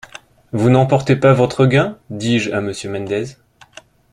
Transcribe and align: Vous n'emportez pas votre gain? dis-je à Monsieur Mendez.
Vous 0.51 0.71
n'emportez 0.71 1.15
pas 1.15 1.31
votre 1.33 1.67
gain? 1.67 1.99
dis-je 2.09 2.49
à 2.53 2.59
Monsieur 2.59 2.89
Mendez. 2.89 3.35